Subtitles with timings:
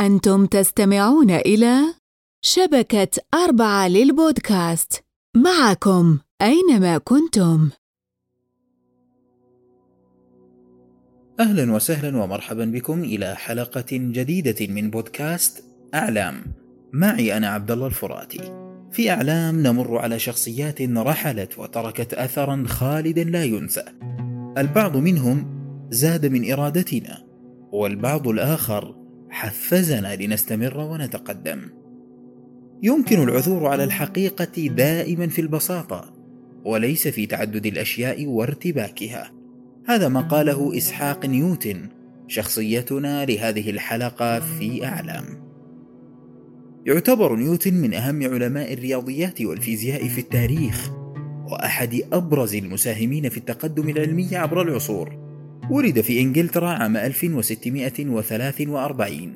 [0.00, 1.80] أنتم تستمعون إلى
[2.42, 5.04] شبكة أربعة للبودكاست
[5.36, 7.70] معكم أينما كنتم.
[11.40, 16.44] أهلا وسهلا ومرحبا بكم إلى حلقة جديدة من بودكاست أعلام.
[16.92, 18.70] معي أنا عبد الله الفراتي.
[18.92, 23.84] في أعلام نمر على شخصيات رحلت وتركت أثرا خالدا لا ينسى.
[24.58, 25.60] البعض منهم
[25.90, 27.26] زاد من إرادتنا،
[27.72, 28.99] والبعض الآخر
[29.30, 31.60] حفزنا لنستمر ونتقدم.
[32.82, 36.12] يمكن العثور على الحقيقة دائما في البساطة
[36.64, 39.32] وليس في تعدد الأشياء وارتباكها.
[39.86, 41.88] هذا ما قاله إسحاق نيوتن
[42.28, 45.24] شخصيتنا لهذه الحلقة في أعلام.
[46.86, 50.90] يعتبر نيوتن من أهم علماء الرياضيات والفيزياء في التاريخ
[51.50, 55.19] وأحد أبرز المساهمين في التقدم العلمي عبر العصور.
[55.70, 59.34] ولد في إنجلترا عام 1643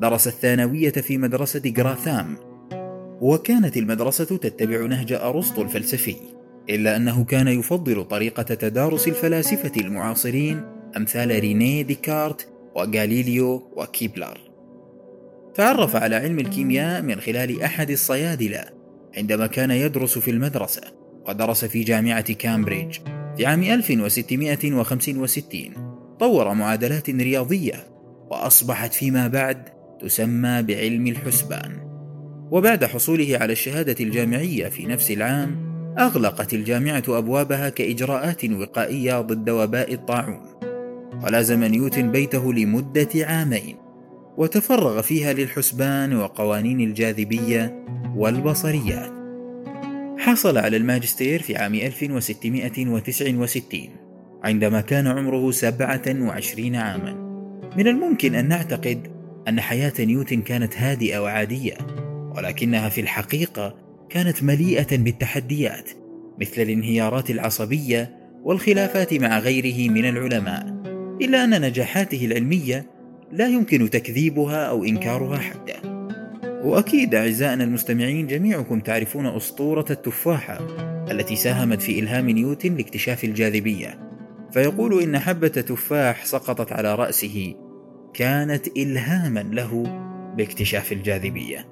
[0.00, 2.36] درس الثانوية في مدرسة جراثام.
[3.20, 6.16] وكانت المدرسة تتبع نهج أرسطو الفلسفي
[6.70, 10.60] إلا أنه كان يفضل طريقة تدارس الفلاسفة المعاصرين
[10.96, 14.38] أمثال رينيه ديكارت وغاليليو وكيبلر.
[15.54, 18.64] تعرف على علم الكيمياء من خلال أحد الصيادلة
[19.16, 20.82] عندما كان يدرس في المدرسة
[21.28, 22.98] ودرس في جامعة كامبريدج.
[23.36, 25.72] في عام 1665
[26.20, 27.86] طور معادلات رياضية
[28.30, 29.68] وأصبحت فيما بعد
[30.00, 31.72] تسمى بعلم الحسبان.
[32.50, 35.56] وبعد حصوله على الشهادة الجامعية في نفس العام
[35.98, 40.46] أغلقت الجامعة أبوابها كإجراءات وقائية ضد وباء الطاعون.
[41.24, 43.76] ولازم نيوتن بيته لمدة عامين
[44.36, 47.84] وتفرغ فيها للحسبان وقوانين الجاذبية
[48.16, 49.15] والبصريات.
[50.26, 53.80] حصل على الماجستير في عام 1669
[54.44, 57.12] عندما كان عمره 27 عاما.
[57.76, 59.08] من الممكن أن نعتقد
[59.48, 61.74] أن حياة نيوتن كانت هادئة وعادية
[62.36, 63.74] ولكنها في الحقيقة
[64.10, 65.90] كانت مليئة بالتحديات
[66.40, 70.82] مثل الانهيارات العصبية والخلافات مع غيره من العلماء
[71.22, 72.90] إلا أن نجاحاته العلمية
[73.32, 75.95] لا يمكن تكذيبها أو إنكارها حتى.
[76.64, 80.66] وأكيد أعزائنا المستمعين جميعكم تعرفون أسطورة التفاحة
[81.10, 83.98] التي ساهمت في إلهام نيوتن لاكتشاف الجاذبية.
[84.52, 87.54] فيقول إن حبة تفاح سقطت على رأسه
[88.14, 89.82] كانت إلهاما له
[90.36, 91.68] باكتشاف الجاذبية.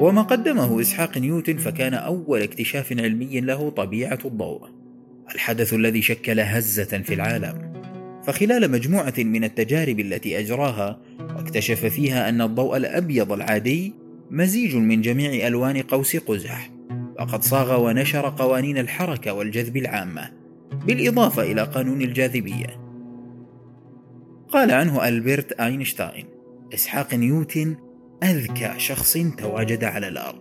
[0.00, 4.68] وما قدمه إسحاق نيوتن فكان أول اكتشاف علمي له طبيعة الضوء
[5.34, 7.72] الحدث الذي شكل هزة في العالم.
[8.24, 11.00] فخلال مجموعة من التجارب التي أجراها
[11.48, 13.94] واكتشف فيها أن الضوء الأبيض العادي
[14.30, 16.70] مزيج من جميع ألوان قوس قزح
[17.20, 20.30] وقد صاغ ونشر قوانين الحركة والجذب العامة
[20.86, 22.80] بالإضافة إلى قانون الجاذبية.
[24.48, 26.26] قال عنه ألبرت أينشتاين
[26.74, 27.76] إسحاق نيوتن
[28.22, 30.40] أذكى شخص تواجد على الأرض.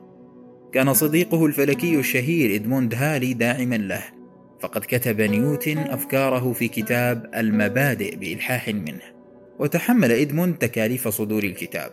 [0.73, 4.03] كان صديقه الفلكي الشهير إدموند هالي داعما له
[4.59, 9.16] فقد كتب نيوتن أفكاره في كتاب المبادئ بإلحاح منه.
[9.59, 11.91] وتحمل إدموند تكاليف صدور الكتاب.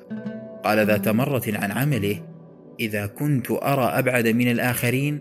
[0.65, 2.21] قال ذات مرة عن عمله
[2.81, 5.21] إذا كنت أرى أبعد من الآخرين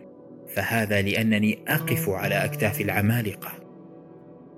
[0.55, 3.51] فهذا لأنني أقف على أكتاف العمالقة.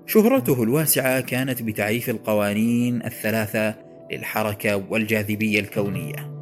[0.06, 3.74] شهرته الواسعة كانت بتعريف القوانين الثلاثة
[4.12, 6.32] للحركة والجاذبية الكونية.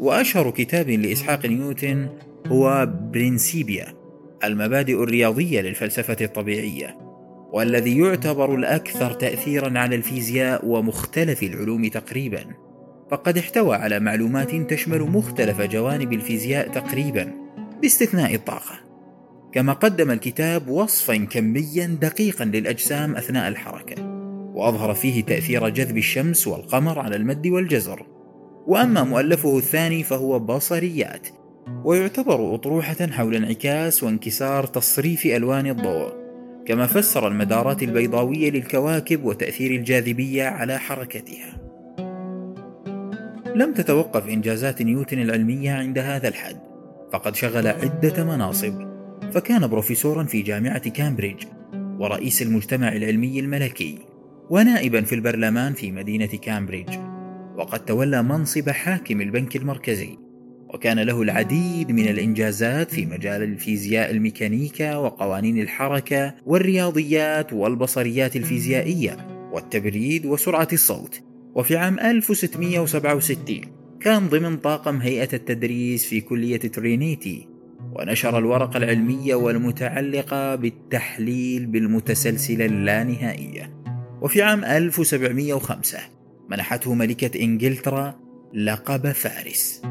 [0.00, 2.08] وأشهر كتاب لإسحاق نيوتن
[2.46, 3.94] هو برينسيبيا
[4.44, 7.07] المبادئ الرياضية للفلسفة الطبيعية.
[7.52, 12.44] والذي يعتبر الأكثر تأثيرا على الفيزياء ومختلف العلوم تقريبا.
[13.10, 17.32] فقد احتوى على معلومات تشمل مختلف جوانب الفيزياء تقريبا
[17.82, 18.80] باستثناء الطاقة.
[19.52, 24.02] كما قدم الكتاب وصفا كميا دقيقا للأجسام أثناء الحركة
[24.54, 28.06] وأظهر فيه تأثير جذب الشمس والقمر على المد والجزر.
[28.66, 31.28] وأما مؤلفه الثاني فهو بصريات
[31.84, 36.27] ويعتبر أطروحة حول انعكاس وانكسار تصريف ألوان الضوء.
[36.68, 41.58] كما فسر المدارات البيضاوية للكواكب وتأثير الجاذبية على حركتها.
[43.54, 46.56] لم تتوقف إنجازات نيوتن العلمية عند هذا الحد
[47.12, 48.88] فقد شغل عدة مناصب
[49.32, 51.44] فكان بروفيسورا في جامعة كامبريدج
[51.98, 53.98] ورئيس المجتمع العلمي الملكي
[54.50, 56.94] ونائبا في البرلمان في مدينة كامبريدج
[57.56, 60.27] وقد تولى منصب حاكم البنك المركزي.
[60.68, 69.16] وكان له العديد من الإنجازات في مجال الفيزياء الميكانيكا وقوانين الحركة والرياضيات والبصريات الفيزيائية
[69.52, 71.20] والتبريد وسرعة الصوت.
[71.54, 73.60] وفي عام 1667
[74.00, 77.48] كان ضمن طاقم هيئة التدريس في كلية ترينيتي
[77.92, 83.72] ونشر الورقة العلمية والمتعلقة بالتحليل بالمتسلسلة اللانهائية.
[84.22, 85.98] وفي عام 1705
[86.50, 88.14] منحته ملكة إنجلترا
[88.54, 89.82] لقب فارس.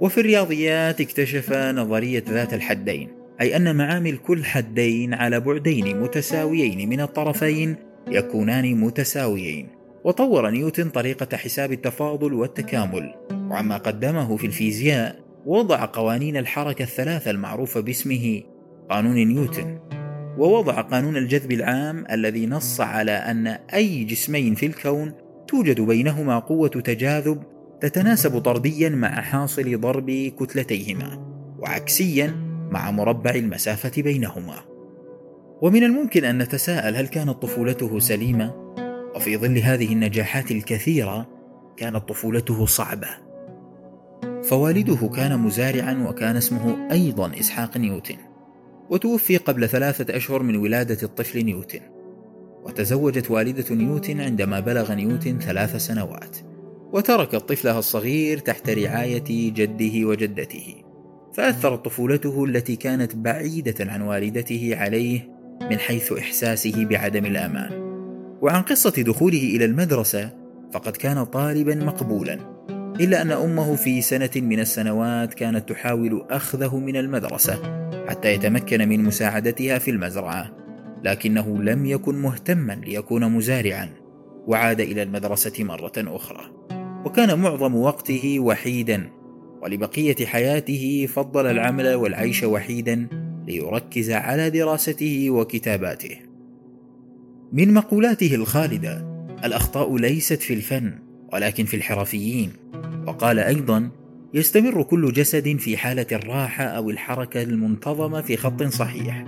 [0.00, 3.08] وفي الرياضيات اكتشف نظرية ذات الحدين
[3.40, 7.76] أي أن معامل كل حدين على بعدين متساويين من الطرفين
[8.08, 9.68] يكونان متساويين.
[10.04, 13.14] وطور نيوتن طريقة حساب التفاضل والتكامل.
[13.50, 18.42] وعما قدمه في الفيزياء وضع قوانين الحركة الثلاثة المعروفة باسمه
[18.90, 19.78] قانون نيوتن.
[20.38, 25.12] ووضع قانون الجذب العام الذي نص على أن أي جسمين في الكون
[25.48, 27.42] توجد بينهما قوة تجاذب
[27.80, 31.18] تتناسب طرديا مع حاصل ضرب كتلتيهما
[31.58, 32.34] وعكسيا
[32.70, 34.54] مع مربع المسافة بينهما.
[35.62, 38.54] ومن الممكن أن نتساءل هل كانت طفولته سليمة؟
[39.16, 41.28] وفي ظل هذه النجاحات الكثيرة
[41.76, 43.08] كانت طفولته صعبة.
[44.42, 48.16] فوالده كان مزارعا وكان اسمه أيضا إسحاق نيوتن
[48.90, 51.80] وتوفي قبل ثلاثة أشهر من ولادة الطفل نيوتن.
[52.64, 56.36] وتزوجت والدة نيوتن عندما بلغ نيوتن ثلاث سنوات.
[56.92, 60.74] وتركت طفلها الصغير تحت رعاية جده وجدته
[61.34, 65.28] فأثرت طفولته التي كانت بعيدة عن والدته عليه
[65.70, 67.86] من حيث إحساسه بعدم الأمان.
[68.42, 70.30] وعن قصة دخوله إلى المدرسة
[70.72, 72.56] فقد كان طالبا مقبولا
[73.00, 79.02] إلا أن أمه في سنة من السنوات كانت تحاول أخذه من المدرسة حتى يتمكن من
[79.02, 80.52] مساعدتها في المزرعة
[81.04, 83.88] لكنه لم يكن مهتما ليكون مزارعا
[84.46, 86.55] وعاد إلى المدرسة مرة أخرى.
[87.06, 89.10] وكان معظم وقته وحيدا
[89.62, 93.08] ولبقية حياته فضل العمل والعيش وحيدا
[93.46, 96.16] ليركز على دراسته وكتاباته.
[97.52, 99.06] من مقولاته الخالدة
[99.44, 100.98] الأخطاء ليست في الفن
[101.32, 102.52] ولكن في الحرفيين.
[103.06, 103.90] وقال أيضا
[104.34, 109.24] يستمر كل جسد في حالة الراحة أو الحركة المنتظمة في خط صحيح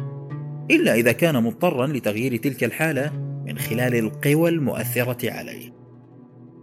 [0.70, 3.12] إلا إذا كان مضطرا لتغيير تلك الحالة
[3.46, 5.77] من خلال القوى المؤثرة عليه.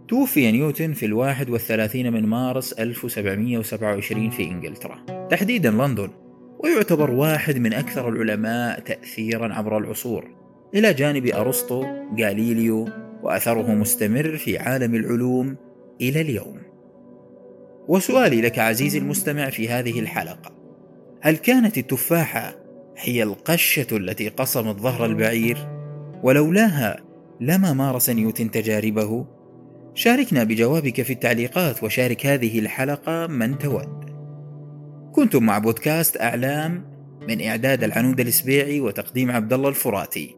[0.08, 5.26] توفي نيوتن في الواحد والثلاثين من مارس 1727 في إنجلترا.
[5.30, 6.10] تحديدا لندن.
[6.58, 10.30] ويعتبر واحد من أكثر العلماء تأثيرا عبر العصور.
[10.74, 11.84] إلى جانب أرسطو
[12.20, 12.88] غاليليو
[13.22, 15.56] وأثره مستمر في عالم العلوم
[16.00, 16.58] إلى اليوم.
[17.88, 20.52] وسؤالي لك عزيزي المستمع في هذه الحلقة.
[21.20, 22.56] هل كانت التفاحة
[22.96, 25.68] هي القشة التي قصمت ظهر البعير؟
[26.22, 26.96] ولولاها
[27.40, 29.35] لما مارس نيوتن تجاربه؟
[29.96, 34.04] شاركنا بجوابك في التعليقات وشارك هذه الحلقة من تود.
[35.12, 36.84] كنتم مع بودكاست أعلام
[37.28, 40.36] من إعداد العنود الإسبيعي وتقديم عبد الله الفراتي.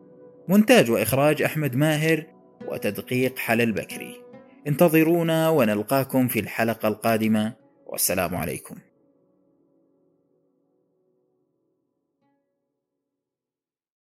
[0.48, 2.24] مونتاج وإخراج أحمد ماهر
[2.68, 4.16] وتدقيق حل البكري
[4.66, 7.54] انتظرونا ونلقاكم في الحلقة القادمة.
[7.86, 8.76] والسلام عليكم.